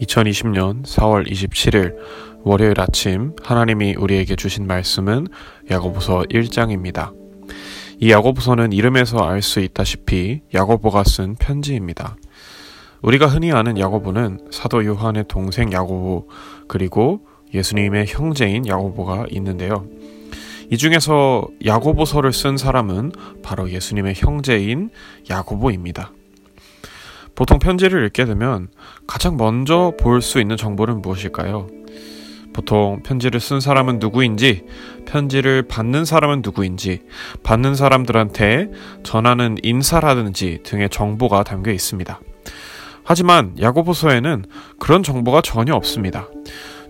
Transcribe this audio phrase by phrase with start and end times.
[0.00, 1.94] 2020년 4월 27일
[2.44, 5.26] 월요일 아침 하나님이 우리에게 주신 말씀은
[5.70, 7.12] 야고보서 1장입니다.
[8.00, 12.16] 이 야고보서는 이름에서 알 수 있다시피 야고보가 쓴 편지입니다.
[13.02, 16.28] 우리가 흔히 아는 야고보는 사도 요한의 동생 야고보
[16.68, 19.86] 그리고 예수님의 형제인 야고보가 있는데요.
[20.70, 23.12] 이 중에서 야고보서를 쓴 사람은
[23.42, 24.90] 바로 예수님의 형제인
[25.28, 26.12] 야고보입니다.
[27.38, 28.66] 보통 편지를 읽게 되면
[29.06, 31.68] 가장 먼저 볼 수 있는 정보는 무엇일까요?
[32.52, 34.64] 보통 편지를 쓴 사람은 누구인지,
[35.06, 37.02] 편지를 받는 사람은 누구인지,
[37.44, 38.72] 받는 사람들한테
[39.04, 42.18] 전하는 인사라든지 등의 정보가 담겨 있습니다.
[43.04, 44.44] 하지만 야고보서에는
[44.80, 46.26] 그런 정보가 전혀 없습니다.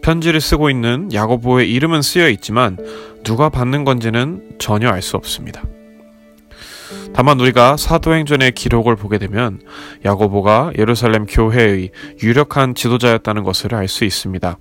[0.00, 2.76] 편지를 쓰고 있는 야고보의 이름은 쓰여 있지만
[3.24, 5.64] 누가 받는 건지는 전혀 알 수 없습니다.
[7.16, 9.58] 다만 우리가 사도행전의 기록을 보게 되면
[10.04, 11.90] 야고보가 예루살렘 교회의
[12.22, 14.58] 유력한 지도자였다는 것을 알 수 있습니다.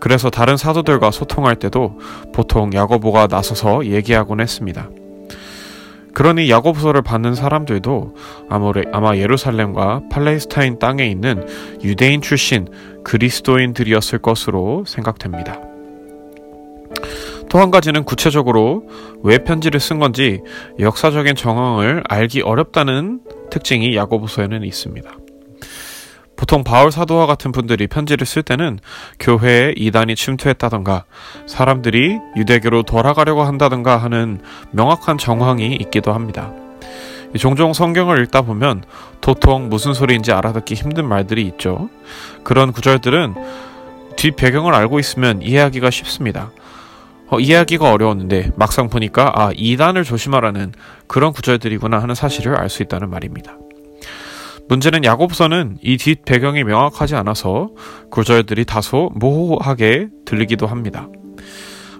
[0.00, 1.98] 그래서 다른 사도들과 소통할 때도
[2.32, 4.88] 보통 야고보가 나서서 얘기하곤 했습니다.
[6.14, 8.16] 그러니 야고보서를 받는 사람들도
[8.48, 11.46] 아마 예루살렘과 팔레스타인 땅에 있는
[11.84, 12.66] 유대인 출신
[13.04, 15.60] 그리스도인들이었을 것으로 생각됩니다.
[17.48, 18.88] 또 한 가지는 구체적으로
[19.22, 20.40] 왜 편지를 쓴 건지
[20.78, 25.10] 역사적인 정황을 알기 어렵다는 특징이 야고보서에는 있습니다.
[26.36, 28.78] 보통 바울 사도와 같은 분들이 편지를 쓸 때는
[29.18, 31.04] 교회에 이단이 침투했다던가
[31.46, 34.40] 사람들이 유대교로 돌아가려고 한다던가 하는
[34.70, 36.52] 명확한 정황이 있기도 합니다.
[37.38, 38.84] 종종 성경을 읽다 보면
[39.20, 41.90] 도통 무슨 소리인지 알아듣기 힘든 말들이 있죠.
[42.44, 43.34] 그런 구절들은
[44.16, 46.52] 뒷 배경을 알고 있으면 이해하기가 쉽습니다.
[47.30, 50.72] 어, 이해하기가 어려웠는데 막상 보니까 아 이단을 조심하라는
[51.06, 53.56] 그런 구절들이구나 하는 사실을 알 수 있다는 말입니다.
[54.68, 57.70] 문제는 야곱서는 이 뒷 배경이 명확하지 않아서
[58.10, 61.08] 구절들이 다소 모호하게 들리기도 합니다.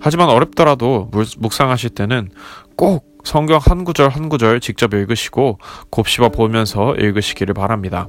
[0.00, 2.28] 하지만 어렵더라도 묵상하실 때는
[2.76, 5.58] 꼭 성경 한 구절 한 구절 직접 읽으시고
[5.90, 8.08] 곱씹어 보면서 읽으시기를 바랍니다.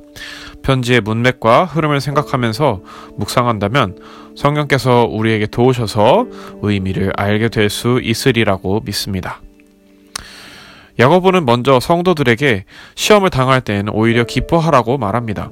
[0.61, 2.81] 편지의 문맥과 흐름을 생각하면서
[3.17, 3.97] 묵상한다면
[4.35, 6.28] 성경께서 우리에게 도우셔서
[6.61, 9.41] 의미를 알게 될 수 있으리라고 믿습니다.
[11.00, 15.51] 야고보는 먼저 성도들에게 시험을 당할 때에는 오히려 기뻐하라고 말합니다.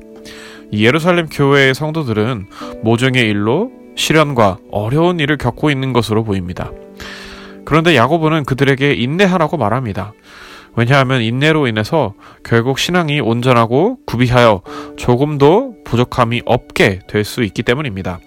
[0.73, 2.47] 예루살렘 교회의 성도들은
[2.83, 6.71] 모종의 일로 시련과 어려운 일을 겪고 있는 것으로 보입니다.
[7.65, 10.13] 그런데 야고보는 그들에게 인내하라고 말합니다.
[10.75, 14.61] 왜냐하면 인내로 인해서 결국 신앙이 온전하고 구비하여
[14.97, 18.19] 조금도 부족함이 없게 될 수 있기 때문입니다.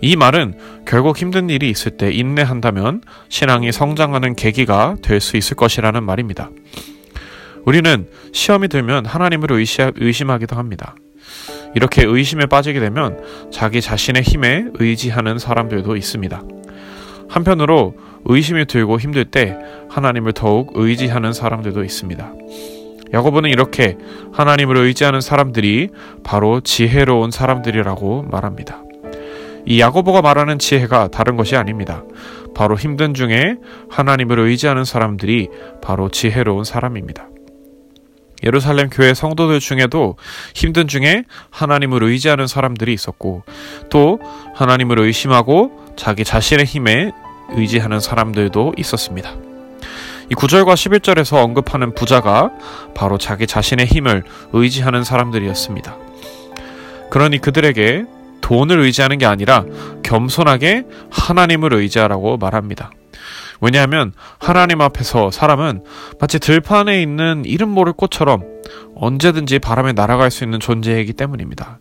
[0.00, 6.02] 이 말은 결국 힘든 일이 있을 때 인내한다면 신앙이 성장하는 계기가 될 수 있을 것이라는
[6.02, 6.50] 말입니다.
[7.64, 10.96] 우리는 시험이 들면 하나님을 의심하기도 합니다.
[11.76, 13.20] 이렇게 의심에 빠지게 되면
[13.52, 16.42] 자기 자신의 힘에 의지하는 사람들도 있습니다.
[17.28, 19.56] 한편으로 의심이 들고 힘들 때
[19.88, 22.32] 하나님을 더욱 의지하는 사람들도 있습니다.
[23.12, 23.98] 야고보는 이렇게
[24.32, 25.90] 하나님을 의지하는 사람들이
[26.24, 28.82] 바로 지혜로운 사람들이라고 말합니다.
[29.66, 32.04] 이 야고보가 말하는 지혜가 다른 것이 아닙니다.
[32.54, 33.56] 바로 힘든 중에
[33.90, 35.48] 하나님을 의지하는 사람들이
[35.80, 37.28] 바로 지혜로운 사람입니다.
[38.44, 40.16] 예루살렘 교회 성도들 중에도
[40.54, 43.44] 힘든 중에 하나님을 의지하는 사람들이 있었고
[43.88, 44.18] 또
[44.54, 47.12] 하나님을 의심하고 자기 자신의 힘에
[47.54, 49.34] 의지하는 사람들도 있었습니다.
[50.30, 52.50] 이 9절과 11절에서 언급하는 부자가
[52.94, 55.96] 바로 자기 자신의 힘을 의지하는 사람들이었습니다.
[57.10, 58.04] 그러니 그들에게
[58.40, 59.64] 돈을 의지하는 게 아니라
[60.02, 62.90] 겸손하게 하나님을 의지하라고 말합니다.
[63.60, 65.84] 왜냐하면 하나님 앞에서 사람은
[66.18, 68.42] 마치 들판에 있는 이름 모를 꽃처럼
[68.96, 71.78] 언제든지 바람에 날아갈 수 있는 존재이기 때문입니다.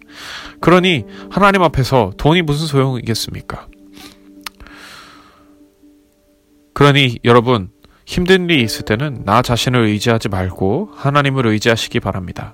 [0.59, 3.67] 그러니 하나님 앞에서 돈이 무슨 소용이겠습니까?
[6.73, 7.69] 그러니 여러분
[8.05, 12.53] 힘든 일이 있을 때는 나 자신을 의지하지 말고 하나님을 의지하시기 바랍니다.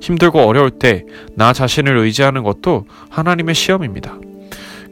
[0.00, 1.04] 힘들고 어려울 때
[1.36, 4.18] 나 자신을 의지하는 것도 하나님의 시험입니다.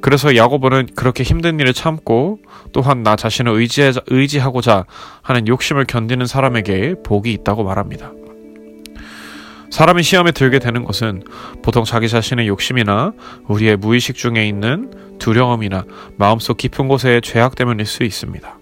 [0.00, 2.40] 그래서 야고보는 그렇게 힘든 일을 참고
[2.72, 4.86] 또한 나 자신을 의지하, 의지하고자
[5.22, 8.10] 하는 욕심을 견디는 사람에게 복이 있다고 말합니다.
[9.72, 11.22] 사람이 시험에 들게 되는 것은
[11.62, 13.14] 보통 자기 자신의 욕심이나
[13.48, 15.86] 우리의 무의식 중에 있는 두려움이나
[16.18, 18.58] 마음속 깊은 곳의 죄악 때문일 수 있습니다.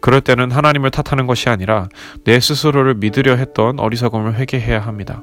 [0.00, 1.88] 그럴 때는 하나님을 탓하는 것이 아니라
[2.24, 5.22] 내 스스로를 믿으려 했던 어리석음을 회개해야 합니다.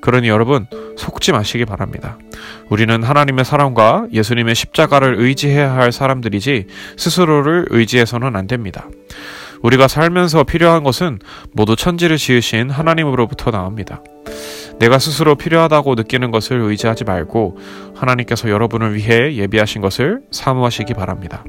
[0.00, 0.66] 그러니 여러분
[0.96, 2.18] 속지 마시기 바랍니다.
[2.70, 6.66] 우리는 하나님의 사랑과 예수님의 십자가를 의지해야 할 사람들이지
[6.96, 8.88] 스스로를 의지해서는 안 됩니다.
[9.62, 11.18] 우리가 살면서 필요한 것은
[11.52, 14.02] 모두 천지를 지으신 하나님으로부터 나옵니다.
[14.78, 17.58] 내가 스스로 필요하다고 느끼는 것을 의지하지 말고
[17.94, 21.44] 하나님께서 여러분을 위해 예비하신 것을 사모하시기 바랍니다.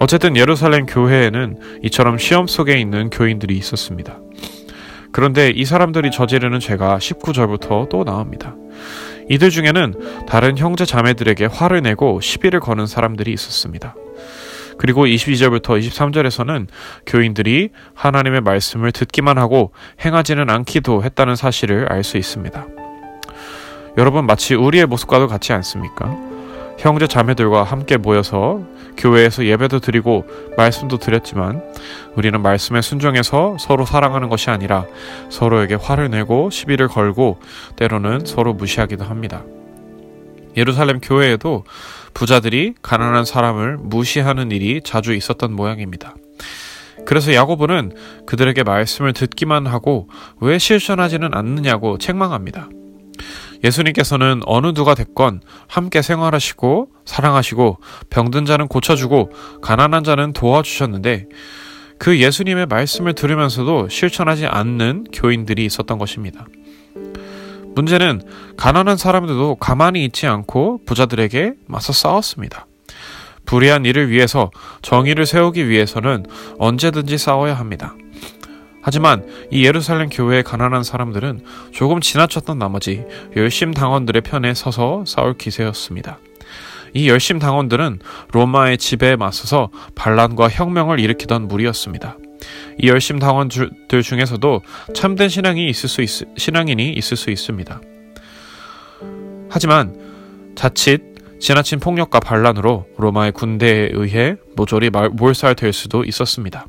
[0.00, 4.18] 어쨌든 예루살렘 교회에는 이처럼 시험 속에 있는 교인들이 있었습니다.
[5.12, 8.56] 그런데 이 사람들이 저지르는 죄가 19절부터 또 나옵니다.
[9.28, 13.94] 이들 중에는 다른 형제 자매들에게 화를 내고 시비를 거는 사람들이 있었습니다.
[14.80, 16.66] 그리고 22절부터 23절에서는
[17.04, 19.72] 교인들이 하나님의 말씀을 듣기만 하고
[20.02, 22.66] 행하지는 않기도 했다는 사실을 알 수 있습니다.
[23.98, 26.16] 여러분 마치 우리의 모습과도 같지 않습니까?
[26.78, 28.62] 형제 자매들과 함께 모여서
[28.96, 30.24] 교회에서 예배도 드리고
[30.56, 31.62] 말씀도 드렸지만
[32.16, 34.86] 우리는 말씀에 순종해서 서로 사랑하는 것이 아니라
[35.28, 37.38] 서로에게 화를 내고 시비를 걸고
[37.76, 39.42] 때로는 서로 무시하기도 합니다.
[40.56, 41.64] 예루살렘 교회에도
[42.14, 46.14] 부자들이 가난한 사람을 무시하는 일이 자주 있었던 모양입니다.
[47.06, 47.92] 그래서 야고보는
[48.26, 50.08] 그들에게 말씀을 듣기만 하고
[50.40, 52.68] 왜 실천하지는 않느냐고 책망합니다.
[53.64, 57.78] 예수님께서는 어느 누가 됐건 함께 생활하시고 사랑하시고
[58.08, 59.30] 병든 자는 고쳐주고
[59.60, 61.26] 가난한 자는 도와주셨는데
[61.98, 66.46] 그 예수님의 말씀을 들으면서도 실천하지 않는 교인들이 있었던 것입니다.
[67.80, 68.20] 문제는
[68.58, 72.66] 가난한 사람들도 가만히 있지 않고 부자들에게 맞서 싸웠습니다.
[73.46, 74.50] 불의한 일을 위해서
[74.82, 76.26] 정의를 세우기 위해서는
[76.58, 77.94] 언제든지 싸워야 합니다.
[78.82, 81.40] 하지만 이 예루살렘 교회의 가난한 사람들은
[81.72, 83.04] 조금 지나쳤던 나머지
[83.34, 86.18] 열심 당원들의 편에 서서 싸울 기세였습니다.
[86.92, 88.00] 이 열심 당원들은
[88.32, 92.16] 로마의 지배에 맞서서 반란과 혁명을 일으키던 무리였습니다.
[92.78, 94.62] 이 열심 당원들 중에서도
[94.94, 97.80] 참된 신앙이 있을 수 있, 신앙인이 있을 수 있습니다.
[99.48, 99.94] 하지만
[100.54, 101.02] 자칫
[101.40, 106.66] 지나친 폭력과 반란으로 로마의 군대에 의해 모조리 몰살될 수도 있었습니다.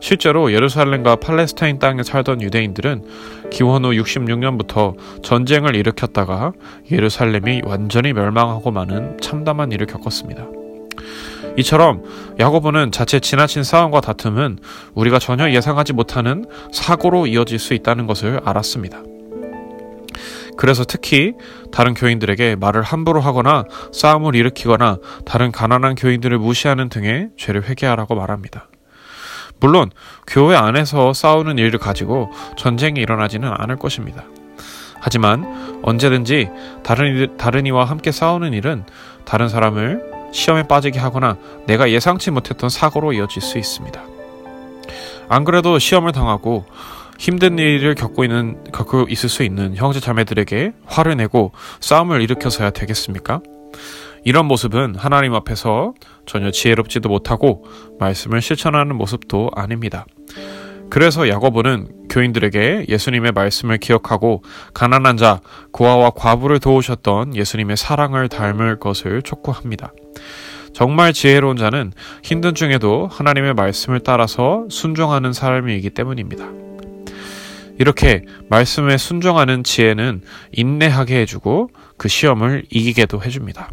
[0.00, 3.04] 실제로 예루살렘과 팔레스타인 땅에 살던 유대인들은
[3.50, 6.52] 기원 후 66년부터 전쟁을 일으켰다가
[6.90, 10.46] 예루살렘이 완전히 멸망하고 마는 참담한 일을 겪었습니다.
[11.58, 12.04] 이처럼
[12.38, 14.60] 야고보는 자체 지나친 싸움과 다툼은
[14.94, 19.02] 우리가 전혀 예상하지 못하는 사고로 이어질 수 있다는 것을 알았습니다.
[20.56, 21.34] 그래서 특히
[21.72, 28.68] 다른 교인들에게 말을 함부로 하거나 싸움을 일으키거나 다른 가난한 교인들을 무시하는 등의 죄를 회개하라고 말합니다.
[29.58, 29.90] 물론
[30.28, 34.22] 교회 안에서 싸우는 일을 가지고 전쟁이 일어나지는 않을 것입니다.
[35.00, 36.50] 하지만 언제든지
[36.84, 38.84] 다른, 다른 이와 함께 싸우는 일은
[39.24, 41.36] 다른 사람을 시험에 빠지게 하거나
[41.66, 44.02] 내가 예상치 못했던 사고로 이어질 수 있습니다.
[45.28, 46.64] 안 그래도 시험을 당하고
[47.18, 53.40] 힘든 일을 겪고 있는 겪고 있을 수 있는 형제 자매들에게 화를 내고 싸움을 일으켜서야 되겠습니까?
[54.24, 55.94] 이런 모습은 하나님 앞에서
[56.26, 57.64] 전혀 지혜롭지도 못하고
[57.98, 60.06] 말씀을 실천하는 모습도 아닙니다.
[60.98, 64.42] 그래서 야고보는 교인들에게 예수님의 말씀을 기억하고
[64.74, 65.40] 가난한 자,
[65.70, 69.92] 고아와 과부를 도우셨던 예수님의 사랑을 닮을 것을 촉구합니다.
[70.74, 71.92] 정말 지혜로운 자는
[72.24, 76.48] 힘든 중에도 하나님의 말씀을 따라서 순종하는 삶이기 때문입니다.
[77.78, 83.70] 이렇게 말씀에 순종하는 지혜는 인내하게 해주고 그 시험을 이기게도 해줍니다.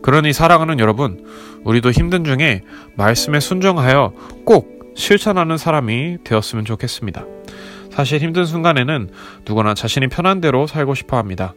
[0.00, 1.26] 그러니 사랑하는 여러분,
[1.64, 2.62] 우리도 힘든 중에
[2.96, 4.14] 말씀에 순종하여
[4.46, 7.24] 꼭 실천하는 사람이 되었으면 좋겠습니다.
[7.90, 9.10] 사실 힘든 순간에는
[9.46, 11.54] 누구나 자신이 편한 대로 살고 싶어 합니다.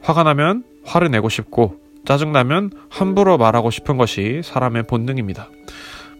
[0.00, 5.48] 화가 나면 화를 내고 싶고 짜증나면 함부로 말하고 싶은 것이 사람의 본능입니다.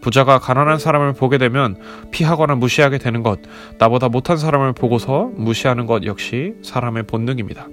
[0.01, 1.77] 부자가 가난한 사람을 보게 되면
[2.11, 3.39] 피하거나 무시하게 되는 것,
[3.79, 7.67] 나보다 못한 사람을 보고서 무시하는 것 역시 사람의 본능입니다.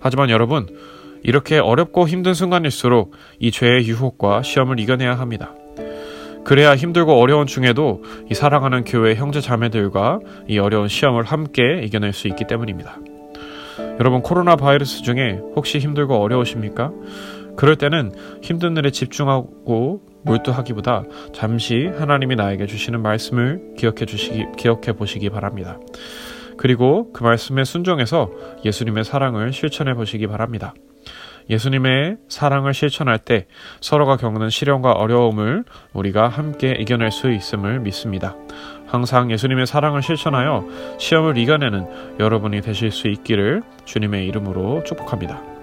[0.00, 0.66] 하지만 여러분,
[1.22, 5.54] 이렇게 어렵고 힘든 순간일수록 이 죄의 유혹과 시험을 이겨내야 합니다.
[6.46, 12.28] 그래야 힘들고 어려운 중에도 이 사랑하는 교회 형제 자매들과 이 어려운 시험을 함께 이겨낼 수
[12.28, 13.00] 있기 때문입니다.
[13.98, 16.92] 여러분 코로나 바이러스 중에 혹시 힘들고 어려우십니까?
[17.56, 18.12] 그럴 때는
[18.42, 21.02] 힘든 일에 집중하고 몰두하기보다
[21.34, 25.80] 잠시 하나님이 나에게 주시는 말씀을 기억해 주시기 기억해 보시기 바랍니다.
[26.56, 28.30] 그리고 그 말씀에 순종해서
[28.64, 30.74] 예수님의 사랑을 실천해 보시기 바랍니다.
[31.48, 33.46] 예수님의 사랑을 실천할 때
[33.80, 38.36] 서로가 겪는 시련과 어려움을 우리가 함께 이겨낼 수 있음을 믿습니다.
[38.86, 40.66] 항상 예수님의 사랑을 실천하여
[40.98, 45.55] 시험을 이겨내는 여러분이 되실 수 있기를 주님의 이름으로 축복합니다.